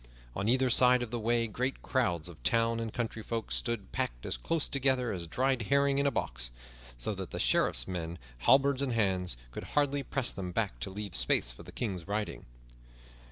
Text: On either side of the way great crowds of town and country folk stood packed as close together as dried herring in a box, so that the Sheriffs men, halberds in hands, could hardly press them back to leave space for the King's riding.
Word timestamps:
On 0.35 0.49
either 0.49 0.71
side 0.71 1.03
of 1.03 1.11
the 1.11 1.19
way 1.19 1.45
great 1.45 1.83
crowds 1.83 2.27
of 2.27 2.41
town 2.41 2.79
and 2.79 2.91
country 2.91 3.21
folk 3.21 3.51
stood 3.51 3.91
packed 3.91 4.25
as 4.25 4.35
close 4.35 4.67
together 4.67 5.11
as 5.11 5.27
dried 5.27 5.61
herring 5.69 5.99
in 5.99 6.07
a 6.07 6.09
box, 6.09 6.49
so 6.97 7.13
that 7.13 7.29
the 7.29 7.37
Sheriffs 7.39 7.87
men, 7.87 8.17
halberds 8.39 8.81
in 8.81 8.89
hands, 8.93 9.37
could 9.51 9.63
hardly 9.77 10.01
press 10.01 10.31
them 10.31 10.51
back 10.51 10.79
to 10.79 10.89
leave 10.89 11.13
space 11.13 11.51
for 11.51 11.61
the 11.61 11.71
King's 11.71 12.07
riding. 12.07 12.47